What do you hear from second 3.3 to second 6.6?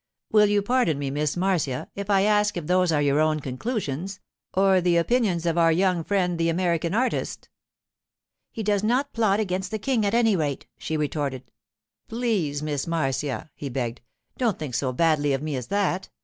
conclusions, or the opinions of our young friend the